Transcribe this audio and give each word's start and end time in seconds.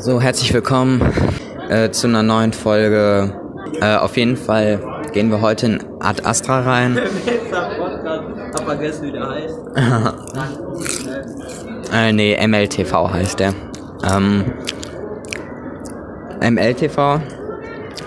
So, 0.00 0.20
herzlich 0.20 0.54
willkommen 0.54 1.02
äh, 1.68 1.90
zu 1.90 2.06
einer 2.06 2.22
neuen 2.22 2.52
Folge. 2.52 3.34
Äh, 3.80 3.96
auf 3.96 4.16
jeden 4.16 4.36
Fall 4.36 4.80
gehen 5.12 5.28
wir 5.30 5.40
heute 5.40 5.66
in 5.66 5.84
Ad 5.98 6.22
Astra 6.24 6.60
rein. 6.60 6.96
Hab 7.52 8.64
vergessen, 8.64 9.06
wie 9.06 9.12
der 9.12 9.28
heißt. 9.28 9.58
Äh, 11.90 12.12
nee, 12.12 12.36
MLTV 12.46 13.10
heißt 13.10 13.40
der. 13.40 13.54
Ähm, 14.14 14.44
MLTV, 16.42 17.18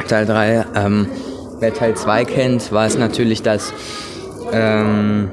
Teil 0.08 0.26
3. 0.28 0.66
Ähm, 0.76 1.08
wer 1.60 1.74
Teil 1.74 1.96
2 1.96 2.26
kennt, 2.26 2.72
weiß 2.72 3.00
natürlich, 3.00 3.42
dass 3.42 3.74
ähm, 4.52 5.32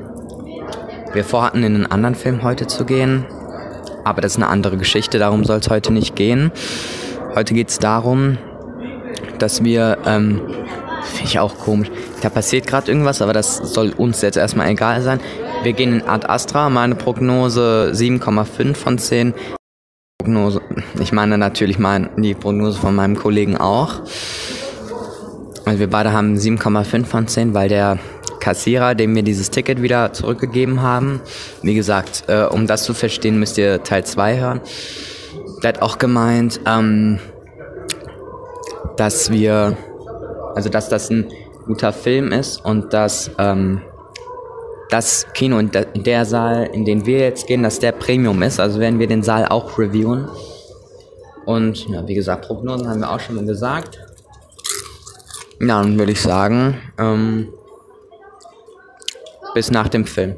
wir 1.13 1.25
vorhatten, 1.25 1.63
in 1.63 1.75
einen 1.75 1.87
anderen 1.87 2.15
Film 2.15 2.43
heute 2.43 2.67
zu 2.67 2.87
gehen. 2.87 3.27
Aber 4.09 4.23
das 4.23 4.33
ist 4.33 4.37
eine 4.39 4.49
andere 4.49 4.79
Geschichte, 4.79 5.19
darum 5.19 5.45
soll 5.45 5.59
es 5.59 5.69
heute 5.69 5.93
nicht 5.93 6.17
gehen. 6.17 6.51
Heute 7.35 7.53
geht 7.53 7.69
es 7.69 7.79
darum, 7.79 8.39
dass 9.39 9.63
wir, 9.63 9.99
ähm, 10.07 10.41
finde 11.03 11.25
ich 11.25 11.39
auch 11.39 11.59
komisch, 11.59 11.91
da 12.23 12.31
passiert 12.31 12.67
gerade 12.67 12.91
irgendwas, 12.91 13.21
aber 13.21 13.35
das 13.35 13.59
soll 13.59 13.91
uns 13.91 14.23
jetzt 14.23 14.39
erstmal 14.39 14.71
egal 14.71 15.03
sein. 15.03 15.21
Wir 15.63 15.75
gehen 15.75 15.93
in 16.01 16.09
Ad 16.09 16.27
Astra, 16.27 16.71
meine 16.71 16.95
Prognose 16.95 17.91
7,5 17.93 18.75
von 18.75 18.97
10. 18.97 19.35
Prognose, 20.19 20.63
ich 20.99 21.13
meine 21.13 21.37
natürlich 21.37 21.79
mein, 21.79 22.09
die 22.17 22.33
Prognose 22.33 22.81
von 22.81 22.95
meinem 22.95 23.15
Kollegen 23.15 23.59
auch. 23.59 24.01
Also 25.67 25.81
wir 25.81 25.91
beide 25.91 26.13
haben 26.13 26.35
7,5 26.35 27.05
von 27.05 27.29
10, 27.29 27.53
weil 27.53 27.69
der 27.69 27.99
Kassierer, 28.41 28.95
dem 28.95 29.15
wir 29.15 29.23
dieses 29.23 29.51
Ticket 29.51 29.83
wieder 29.83 30.13
zurückgegeben 30.13 30.83
haben, 30.83 31.21
wie 31.63 31.75
gesagt, 31.75 32.25
äh, 32.29 32.45
um 32.45 32.67
das 32.67 32.85
zu 32.85 32.95
verstehen, 32.95 33.39
müsst 33.39 33.59
ihr 33.59 33.83
Teil 33.83 34.05
2 34.05 34.39
hören. 34.39 34.61
Der 35.63 35.69
hat 35.69 35.83
auch 35.83 35.99
gemeint, 35.99 36.61
ähm, 36.67 37.19
dass 38.97 39.31
wir, 39.31 39.77
also 40.55 40.69
dass 40.69 40.89
das 40.89 41.11
ein 41.11 41.29
guter 41.67 41.93
Film 41.93 42.33
ist 42.33 42.65
und 42.65 42.93
dass 42.93 43.31
ähm, 43.39 43.83
das 44.89 45.27
Kino 45.35 45.59
in, 45.59 45.71
der, 45.71 45.95
in 45.95 46.03
der 46.03 46.25
Saal, 46.25 46.71
in 46.73 46.85
den 46.85 47.07
wir 47.07 47.19
jetzt 47.19 47.47
gehen, 47.47 47.63
dass 47.63 47.79
der 47.79 47.93
Premium 47.93 48.43
ist. 48.43 48.59
Also 48.59 48.81
werden 48.81 48.99
wir 48.99 49.07
den 49.07 49.23
Saal 49.23 49.47
auch 49.47 49.79
reviewen. 49.79 50.29
Und 51.45 51.89
ja, 51.89 52.07
wie 52.07 52.15
gesagt, 52.15 52.47
Prognosen 52.47 52.89
haben 52.89 53.01
wir 53.01 53.11
auch 53.11 53.21
schon 53.21 53.37
mal 53.37 53.45
gesagt. 53.45 53.99
Ja, 55.61 55.83
dann 55.83 55.99
würde 55.99 56.13
ich 56.13 56.21
sagen, 56.21 56.79
ähm, 56.99 57.49
bis 59.59 59.73
nach 59.73 59.89
dem 59.89 60.05
Film. 60.05 60.37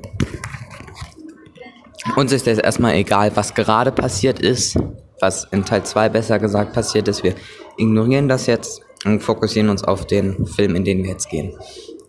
Uns 2.16 2.32
ist 2.32 2.46
jetzt 2.46 2.62
erstmal 2.62 2.94
egal, 2.94 3.30
was 3.34 3.52
gerade 3.52 3.92
passiert 3.92 4.40
ist, 4.40 4.78
was 5.20 5.46
in 5.50 5.62
Teil 5.62 5.82
2 5.82 6.08
besser 6.08 6.38
gesagt 6.38 6.72
passiert 6.72 7.06
ist. 7.06 7.22
Wir 7.22 7.34
ignorieren 7.76 8.28
das 8.28 8.46
jetzt 8.46 8.80
und 9.04 9.22
fokussieren 9.22 9.68
uns 9.68 9.84
auf 9.84 10.06
den 10.06 10.46
Film, 10.46 10.74
in 10.74 10.84
den 10.84 11.02
wir 11.02 11.10
jetzt 11.10 11.28
gehen. 11.28 11.52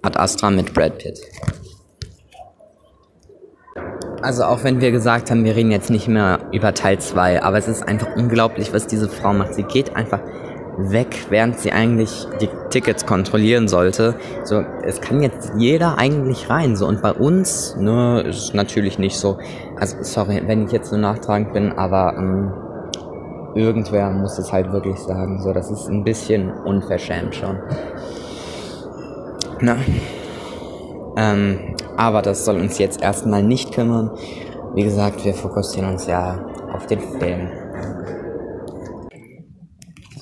Ad 0.02 0.17
Astra 0.17 0.52
mit 0.52 0.73
Brad 0.73 1.00
Pitt. 1.00 1.20
Also 4.22 4.45
auch 4.45 4.64
wenn 4.64 4.80
wir 4.80 4.92
gesagt 4.92 5.32
haben, 5.32 5.44
wir 5.44 5.58
reden 5.58 5.72
jetzt 5.72 5.89
nicht 5.89 6.08
mehr 6.08 6.39
über 6.54 6.73
Teil 6.73 7.00
2, 7.00 7.44
aber 7.44 7.58
es 7.58 7.67
ist 7.67 7.86
einfach 7.86 8.16
unglaublich, 8.16 8.72
was 8.72 8.88
diese 8.88 9.09
Frau 9.09 9.34
macht. 9.34 9.54
Sie 9.56 9.64
geht 9.64 9.98
einfach 9.98 10.22
weg, 10.77 11.27
während 11.30 11.59
sie 11.59 11.72
eigentlich 11.72 12.27
die 12.39 12.50
Tickets 12.69 13.05
kontrollieren 13.05 13.67
sollte. 13.67 14.16
So, 14.44 14.64
es 14.83 15.02
kann 15.02 15.22
jetzt 15.22 15.53
jeder 15.58 15.97
eigentlich 15.97 16.50
rein, 16.50 16.75
so 16.75 16.88
und 16.88 17.02
bei 17.02 17.11
uns, 17.11 17.75
ne, 17.77 18.22
ist 18.22 18.53
natürlich 18.53 18.97
nicht 18.97 19.17
so. 19.17 19.38
Also 19.77 19.97
sorry, 20.02 20.42
wenn 20.45 20.66
ich 20.66 20.72
jetzt 20.72 20.89
so 20.89 20.97
nachtragend 20.97 21.53
bin, 21.53 21.72
aber 21.73 22.16
ähm, 22.17 22.53
irgendwer 23.55 24.09
muss 24.11 24.38
es 24.38 24.52
halt 24.52 24.72
wirklich 24.72 24.97
sagen. 24.97 25.42
So, 25.42 25.53
das 25.53 25.69
ist 25.69 25.88
ein 25.88 26.03
bisschen 26.03 26.52
unverschämt 26.52 27.36
schon. 27.36 27.59
Na. 29.59 29.75
Ähm, 31.17 31.76
aber 31.98 32.21
das 32.21 32.45
soll 32.45 32.59
uns 32.59 32.77
jetzt 32.77 33.02
erstmal 33.02 33.43
nicht 33.43 33.73
kümmern. 33.73 34.11
Wie 34.73 34.83
gesagt, 34.83 35.26
wir 35.26 35.33
fokussieren 35.33 35.89
uns 35.89 36.08
ja 36.08 36.39
auf 36.73 36.88
den 36.88 36.99
Film. 36.99 37.49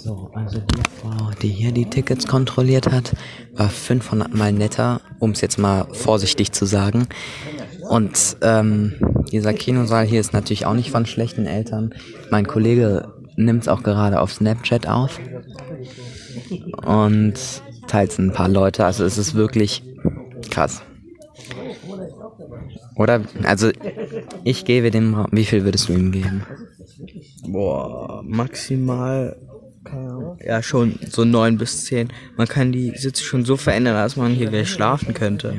So, 0.01 0.31
also 0.33 0.59
die 0.59 0.81
Frau, 1.01 1.31
die 1.41 1.49
hier 1.49 1.73
die 1.73 1.89
Tickets 1.89 2.25
kontrolliert 2.25 2.89
hat, 2.89 3.15
war 3.53 3.69
500 3.69 4.33
Mal 4.33 4.53
netter, 4.53 5.01
um 5.19 5.31
es 5.31 5.41
jetzt 5.41 5.59
mal 5.59 5.87
vorsichtig 5.91 6.53
zu 6.53 6.65
sagen. 6.65 7.07
Und 7.89 8.37
ähm, 8.41 8.93
dieser 9.31 9.53
Kinosaal 9.53 10.05
hier 10.05 10.21
ist 10.21 10.31
natürlich 10.31 10.65
auch 10.65 10.73
nicht 10.73 10.91
von 10.91 11.05
schlechten 11.05 11.45
Eltern. 11.45 11.93
Mein 12.31 12.47
Kollege 12.47 13.13
nimmt 13.35 13.63
es 13.63 13.67
auch 13.67 13.83
gerade 13.83 14.21
auf 14.21 14.31
Snapchat 14.31 14.87
auf 14.87 15.19
und 16.85 17.33
teilt 17.87 18.11
es 18.11 18.17
ein 18.19 18.31
paar 18.31 18.49
Leute. 18.49 18.85
Also 18.85 19.03
es 19.03 19.17
ist 19.17 19.35
wirklich 19.35 19.83
krass. 20.49 20.81
Oder, 22.95 23.21
also 23.43 23.69
ich 24.45 24.63
gebe 24.63 24.91
dem, 24.91 25.25
wie 25.31 25.45
viel 25.45 25.65
würdest 25.65 25.89
du 25.89 25.93
ihm 25.93 26.11
geben? 26.13 26.45
Boah, 27.47 28.21
maximal. 28.25 29.35
Keine 29.89 30.09
Ahnung. 30.09 30.37
Ja, 30.43 30.61
schon 30.61 30.99
so 31.09 31.25
9 31.25 31.57
bis 31.57 31.85
10. 31.85 32.09
Man 32.37 32.47
kann 32.47 32.71
die 32.71 32.95
Sitze 32.95 33.23
schon 33.23 33.45
so 33.45 33.57
verändern, 33.57 33.95
dass 33.95 34.15
man 34.15 34.33
hier 34.33 34.49
gleich 34.49 34.69
schlafen 34.69 35.13
könnte. 35.13 35.53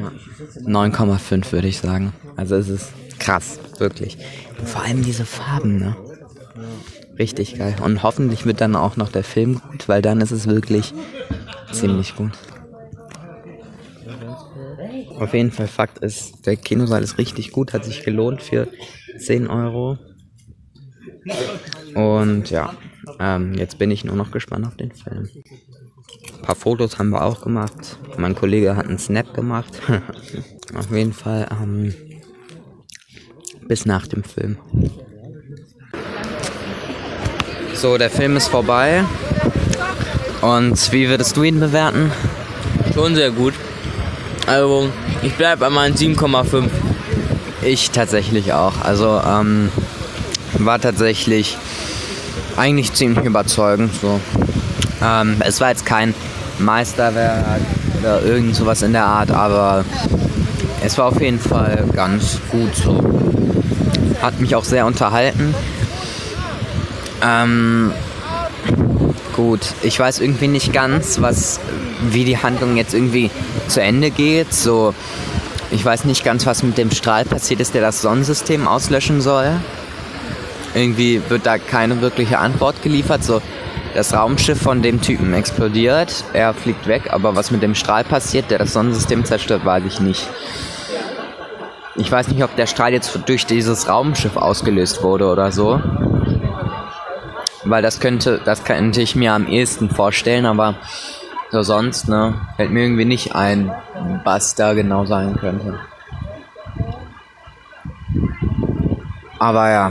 9,5 0.64 1.52
würde 1.52 1.68
ich 1.68 1.78
sagen. 1.78 2.12
Also 2.36 2.56
es 2.56 2.68
ist 2.68 2.92
krass, 3.18 3.58
wirklich. 3.78 4.18
Und 4.58 4.68
vor 4.68 4.82
allem 4.82 5.02
diese 5.02 5.24
Farben, 5.24 5.78
ne? 5.78 5.96
Richtig 7.18 7.58
geil. 7.58 7.76
Und 7.82 8.02
hoffentlich 8.02 8.46
wird 8.46 8.60
dann 8.60 8.76
auch 8.76 8.96
noch 8.96 9.10
der 9.10 9.24
Film 9.24 9.60
gut, 9.70 9.88
weil 9.88 10.02
dann 10.02 10.20
ist 10.20 10.30
es 10.30 10.46
wirklich 10.46 10.94
ziemlich 11.72 12.16
gut. 12.16 12.32
Auf 15.18 15.34
jeden 15.34 15.50
Fall 15.50 15.68
Fakt 15.68 15.98
ist, 15.98 16.46
der 16.46 16.56
Kinosaal 16.56 17.02
ist 17.02 17.18
richtig 17.18 17.52
gut, 17.52 17.74
hat 17.74 17.84
sich 17.84 18.04
gelohnt 18.04 18.42
für 18.42 18.68
10 19.18 19.48
Euro. 19.48 19.98
Und 21.94 22.50
ja, 22.50 22.72
ähm, 23.18 23.54
jetzt 23.54 23.78
bin 23.78 23.90
ich 23.90 24.04
nur 24.04 24.16
noch 24.16 24.30
gespannt 24.30 24.66
auf 24.66 24.76
den 24.76 24.92
Film. 24.92 25.28
Ein 26.36 26.42
paar 26.42 26.54
Fotos 26.54 26.98
haben 26.98 27.10
wir 27.10 27.24
auch 27.24 27.42
gemacht. 27.42 27.98
Mein 28.16 28.34
Kollege 28.34 28.76
hat 28.76 28.86
einen 28.86 28.98
Snap 28.98 29.34
gemacht. 29.34 29.80
auf 30.74 30.90
jeden 30.90 31.12
Fall 31.12 31.48
ähm, 31.50 31.94
bis 33.68 33.86
nach 33.86 34.06
dem 34.06 34.24
Film. 34.24 34.56
So, 37.74 37.96
der 37.96 38.10
Film 38.10 38.36
ist 38.36 38.48
vorbei. 38.48 39.04
Und 40.42 40.92
wie 40.92 41.08
würdest 41.08 41.36
du 41.36 41.42
ihn 41.42 41.60
bewerten? 41.60 42.10
Schon 42.94 43.14
sehr 43.14 43.30
gut. 43.30 43.54
Also, 44.46 44.90
ich 45.22 45.34
bleib 45.34 45.60
bei 45.60 45.70
meinen 45.70 45.94
7,5. 45.94 46.68
Ich 47.62 47.90
tatsächlich 47.90 48.52
auch. 48.52 48.80
Also 48.82 49.20
ähm, 49.24 49.70
war 50.58 50.80
tatsächlich 50.80 51.56
eigentlich 52.56 52.92
ziemlich 52.92 53.24
überzeugend. 53.24 53.92
So. 54.00 54.20
Ähm, 55.02 55.36
es 55.40 55.60
war 55.60 55.68
jetzt 55.70 55.86
kein 55.86 56.14
Meisterwerk 56.58 57.60
oder 58.00 58.22
irgend 58.22 58.54
sowas 58.54 58.82
in 58.82 58.92
der 58.92 59.04
Art, 59.04 59.30
aber 59.30 59.84
es 60.82 60.96
war 60.98 61.06
auf 61.06 61.20
jeden 61.20 61.38
Fall 61.38 61.84
ganz 61.94 62.38
gut. 62.50 62.74
So. 62.74 63.02
Hat 64.20 64.40
mich 64.40 64.54
auch 64.54 64.64
sehr 64.64 64.86
unterhalten. 64.86 65.54
Ähm, 67.22 67.92
gut, 69.34 69.60
ich 69.82 69.98
weiß 69.98 70.20
irgendwie 70.20 70.48
nicht 70.48 70.72
ganz, 70.72 71.20
was, 71.20 71.60
wie 72.10 72.24
die 72.24 72.38
Handlung 72.38 72.76
jetzt 72.76 72.94
irgendwie 72.94 73.30
zu 73.68 73.82
Ende 73.82 74.10
geht. 74.10 74.52
So, 74.52 74.94
ich 75.70 75.84
weiß 75.84 76.04
nicht 76.04 76.24
ganz, 76.24 76.46
was 76.46 76.62
mit 76.62 76.78
dem 76.78 76.90
Strahl 76.90 77.24
passiert 77.24 77.60
ist, 77.60 77.74
der 77.74 77.82
das 77.82 78.02
Sonnensystem 78.02 78.66
auslöschen 78.66 79.20
soll. 79.20 79.52
Irgendwie 80.74 81.20
wird 81.28 81.46
da 81.46 81.58
keine 81.58 82.00
wirkliche 82.00 82.38
Antwort 82.38 82.82
geliefert. 82.82 83.24
So, 83.24 83.42
das 83.94 84.14
Raumschiff 84.14 84.60
von 84.60 84.82
dem 84.82 85.00
Typen 85.00 85.34
explodiert, 85.34 86.24
er 86.32 86.54
fliegt 86.54 86.86
weg, 86.86 87.12
aber 87.12 87.34
was 87.34 87.50
mit 87.50 87.62
dem 87.62 87.74
Strahl 87.74 88.04
passiert, 88.04 88.50
der 88.50 88.58
das 88.58 88.72
Sonnensystem 88.72 89.24
zerstört, 89.24 89.64
weiß 89.64 89.82
ich 89.84 90.00
nicht. 90.00 90.28
Ich 91.96 92.10
weiß 92.10 92.28
nicht, 92.28 92.44
ob 92.44 92.54
der 92.54 92.66
Strahl 92.66 92.92
jetzt 92.92 93.18
durch 93.26 93.46
dieses 93.46 93.88
Raumschiff 93.88 94.36
ausgelöst 94.36 95.02
wurde 95.02 95.26
oder 95.26 95.50
so. 95.50 95.80
Weil 97.64 97.82
das 97.82 98.00
könnte, 98.00 98.40
das 98.44 98.64
könnte 98.64 99.02
ich 99.02 99.16
mir 99.16 99.34
am 99.34 99.46
ehesten 99.46 99.90
vorstellen, 99.90 100.46
aber 100.46 100.76
so 101.50 101.62
sonst, 101.62 102.08
ne, 102.08 102.34
fällt 102.56 102.70
mir 102.70 102.84
irgendwie 102.84 103.04
nicht 103.04 103.34
ein, 103.34 103.72
was 104.24 104.54
da 104.54 104.72
genau 104.72 105.04
sein 105.04 105.36
könnte. 105.36 105.80
Aber 109.38 109.68
ja, 109.68 109.90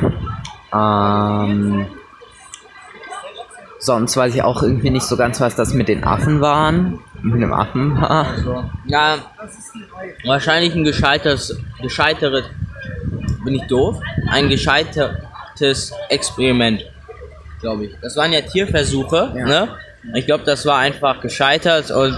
ähm, 0.74 1.88
sonst 3.80 4.16
weiß 4.18 4.36
ich 4.36 4.44
auch 4.44 4.62
irgendwie 4.62 4.90
nicht 4.90 5.06
so 5.06 5.16
ganz, 5.18 5.40
was 5.42 5.56
das 5.56 5.74
mit 5.74 5.88
den 5.88 6.04
Affen 6.04 6.42
waren. 6.42 7.00
Mit 7.22 7.42
dem 7.42 7.54
Affen 7.54 8.00
war. 8.00 8.70
Ja, 8.86 9.18
wahrscheinlich 10.26 10.74
ein 10.76 10.84
gescheitertes, 10.84 11.60
gescheiteres, 11.82 12.46
bin 13.44 13.56
ich 13.56 13.68
doof? 13.68 14.00
Ein 14.30 14.50
gescheitertes 14.50 15.94
Experiment. 16.10 16.84
glaube 17.62 17.86
ich. 17.86 17.96
Das 18.02 18.16
waren 18.16 18.32
ja 18.34 18.42
Tierversuche, 18.42 19.32
ne? 19.36 19.68
Ich 20.16 20.26
glaube, 20.26 20.44
das 20.46 20.66
war 20.66 20.78
einfach 20.78 21.20
gescheitert 21.20 21.92
und 21.92 22.18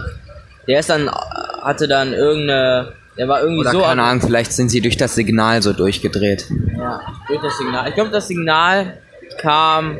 der 0.67 0.79
ist 0.79 0.89
dann, 0.91 1.09
hatte 1.09 1.87
dann 1.87 2.13
irgendeine, 2.13 2.93
der 3.21 3.27
war 3.27 3.41
irgendwie 3.41 3.59
Oder 3.59 3.71
so. 3.71 3.81
keine 3.81 4.01
Ahnung, 4.01 4.19
vielleicht 4.19 4.51
sind 4.51 4.69
sie 4.69 4.81
durch 4.81 4.97
das 4.97 5.13
Signal 5.13 5.61
so 5.61 5.73
durchgedreht. 5.73 6.47
Ja, 6.75 7.01
durch 7.27 7.39
das 7.39 7.55
Signal. 7.55 7.87
Ich 7.87 7.93
glaube, 7.93 8.09
das 8.09 8.27
Signal 8.27 8.97
kam. 9.39 9.99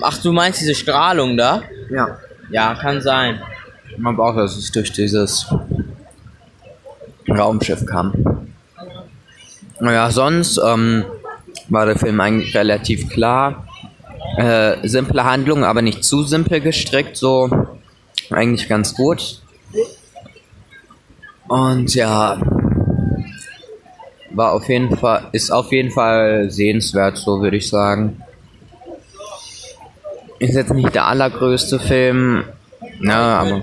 Ach, 0.00 0.16
du 0.22 0.32
meinst 0.32 0.58
diese 0.62 0.74
Strahlung 0.74 1.36
da? 1.36 1.62
Ja. 1.90 2.16
Ja, 2.50 2.74
kann 2.74 3.02
sein. 3.02 3.38
Man 3.98 4.16
braucht, 4.16 4.38
dass 4.38 4.56
es 4.56 4.72
durch 4.72 4.90
dieses 4.92 5.46
Raumschiff 7.28 7.84
kam. 7.84 8.14
Naja, 9.80 10.10
sonst 10.10 10.58
ähm, 10.64 11.04
war 11.68 11.84
der 11.84 11.98
Film 11.98 12.18
eigentlich 12.18 12.56
relativ 12.56 13.10
klar. 13.10 13.66
Äh, 14.38 14.88
simple 14.88 15.22
Handlung, 15.22 15.64
aber 15.64 15.82
nicht 15.82 16.02
zu 16.02 16.22
simpel 16.22 16.62
gestrickt, 16.62 17.18
so 17.18 17.50
eigentlich 18.30 18.70
ganz 18.70 18.94
gut. 18.94 19.42
Und 21.48 21.94
ja, 21.94 22.40
war 24.30 24.52
auf 24.52 24.68
jeden 24.68 24.96
Fall, 24.96 25.28
ist 25.32 25.50
auf 25.50 25.72
jeden 25.72 25.90
Fall 25.90 26.50
sehenswert, 26.50 27.16
so 27.16 27.40
würde 27.40 27.56
ich 27.56 27.68
sagen. 27.68 28.22
Ist 30.38 30.54
jetzt 30.54 30.72
nicht 30.72 30.94
der 30.94 31.06
allergrößte 31.06 31.78
Film, 31.80 32.44
ne, 33.00 33.14
aber 33.14 33.62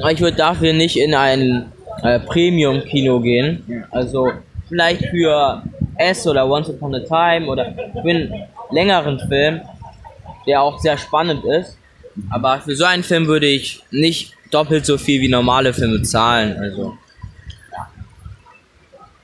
Aber 0.00 0.12
ich 0.12 0.20
würde 0.20 0.36
dafür 0.36 0.72
nicht 0.72 0.98
in 0.98 1.14
ein 1.14 1.72
äh, 2.02 2.20
Premium-Kino 2.20 3.20
gehen. 3.20 3.84
Also 3.90 4.30
vielleicht 4.68 5.06
für 5.06 5.62
S 5.96 6.26
oder 6.26 6.48
Once 6.48 6.68
Upon 6.68 6.94
a 6.94 7.00
Time 7.00 7.46
oder 7.46 7.72
für 7.92 8.00
einen 8.00 8.32
längeren 8.70 9.18
Film, 9.28 9.60
der 10.46 10.62
auch 10.62 10.78
sehr 10.80 10.98
spannend 10.98 11.44
ist. 11.44 11.78
Aber 12.30 12.60
für 12.60 12.74
so 12.74 12.84
einen 12.84 13.02
Film 13.02 13.26
würde 13.26 13.46
ich 13.46 13.82
nicht 13.90 14.34
doppelt 14.50 14.86
so 14.86 14.98
viel 14.98 15.20
wie 15.20 15.28
normale 15.28 15.72
Filme 15.72 16.02
zahlen. 16.02 16.56
Also 16.58 16.96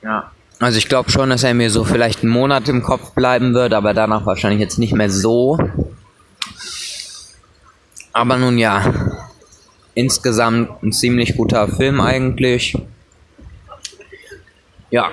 Ja. 0.03 0.31
Also 0.59 0.77
ich 0.77 0.89
glaube 0.89 1.11
schon, 1.11 1.29
dass 1.29 1.43
er 1.43 1.53
mir 1.53 1.69
so 1.69 1.83
vielleicht 1.83 2.23
einen 2.23 2.31
Monat 2.31 2.67
im 2.67 2.81
Kopf 2.81 3.11
bleiben 3.11 3.53
wird, 3.53 3.73
aber 3.73 3.93
danach 3.93 4.25
wahrscheinlich 4.25 4.59
jetzt 4.59 4.79
nicht 4.79 4.93
mehr 4.93 5.09
so. 5.09 5.59
Aber 8.11 8.37
nun 8.37 8.57
ja, 8.57 8.93
insgesamt 9.93 10.81
ein 10.81 10.91
ziemlich 10.93 11.35
guter 11.35 11.67
Film 11.67 12.01
eigentlich. 12.01 12.75
Ja, 14.89 15.11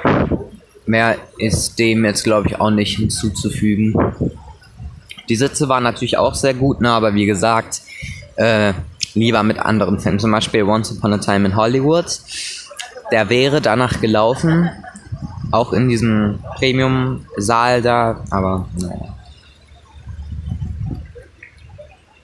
mehr 0.86 1.16
ist 1.36 1.78
dem 1.78 2.04
jetzt 2.04 2.24
glaube 2.24 2.48
ich 2.48 2.60
auch 2.60 2.70
nicht 2.70 2.96
hinzuzufügen. 2.96 3.94
Die 5.28 5.36
Sitze 5.36 5.68
waren 5.68 5.82
natürlich 5.82 6.16
auch 6.16 6.34
sehr 6.34 6.54
gut, 6.54 6.80
ne, 6.80 6.90
aber 6.90 7.14
wie 7.14 7.26
gesagt, 7.26 7.82
äh, 8.36 8.72
lieber 9.14 9.42
mit 9.42 9.58
anderen 9.58 9.98
Filmen, 10.00 10.18
zum 10.18 10.32
Beispiel 10.32 10.62
Once 10.64 10.92
Upon 10.92 11.12
a 11.12 11.18
Time 11.18 11.46
in 11.46 11.56
Hollywood. 11.56 12.06
Der 13.12 13.28
wäre 13.28 13.60
danach 13.60 14.00
gelaufen, 14.00 14.70
auch 15.50 15.72
in 15.72 15.88
diesem 15.88 16.40
Premium-Saal 16.56 17.82
da, 17.82 18.24
aber 18.30 18.68
naja. 18.76 19.14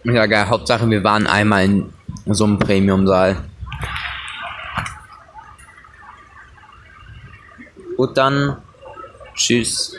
Ja, 0.03 0.27
geil. 0.27 0.49
Hauptsache, 0.49 0.89
wir 0.89 1.05
waren 1.05 1.27
einmal 1.27 1.65
in 1.65 1.93
so 2.27 2.45
einem 2.45 2.59
Premium-Saal. 2.59 3.37
Gut, 7.97 8.17
dann. 8.17 8.57
Tschüss. 9.35 9.95